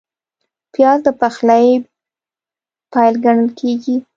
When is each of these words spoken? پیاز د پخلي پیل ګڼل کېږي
پیاز 0.73 0.99
د 1.05 1.07
پخلي 1.19 1.67
پیل 2.91 3.13
ګڼل 3.25 3.49
کېږي 3.59 3.95